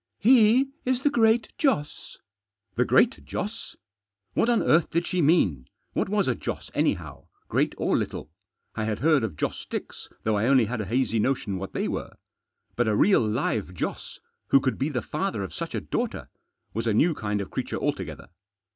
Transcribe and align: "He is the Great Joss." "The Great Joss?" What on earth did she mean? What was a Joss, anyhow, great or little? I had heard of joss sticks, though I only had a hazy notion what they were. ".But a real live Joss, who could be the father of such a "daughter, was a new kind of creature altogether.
"He 0.17 0.71
is 0.83 1.03
the 1.03 1.11
Great 1.11 1.53
Joss." 1.59 2.17
"The 2.73 2.85
Great 2.85 3.23
Joss?" 3.23 3.75
What 4.33 4.49
on 4.49 4.63
earth 4.63 4.89
did 4.89 5.05
she 5.05 5.21
mean? 5.21 5.67
What 5.93 6.09
was 6.09 6.27
a 6.27 6.33
Joss, 6.33 6.71
anyhow, 6.73 7.27
great 7.49 7.75
or 7.77 7.95
little? 7.95 8.31
I 8.73 8.85
had 8.85 8.97
heard 8.97 9.23
of 9.23 9.35
joss 9.35 9.59
sticks, 9.59 10.09
though 10.23 10.35
I 10.37 10.47
only 10.47 10.65
had 10.65 10.81
a 10.81 10.85
hazy 10.85 11.19
notion 11.19 11.57
what 11.59 11.73
they 11.73 11.87
were. 11.87 12.13
".But 12.75 12.87
a 12.87 12.95
real 12.95 13.19
live 13.21 13.75
Joss, 13.75 14.19
who 14.47 14.59
could 14.59 14.79
be 14.79 14.89
the 14.89 15.03
father 15.03 15.43
of 15.43 15.53
such 15.53 15.75
a 15.75 15.81
"daughter, 15.81 16.31
was 16.73 16.87
a 16.87 16.95
new 16.95 17.13
kind 17.13 17.39
of 17.39 17.51
creature 17.51 17.77
altogether. 17.77 18.29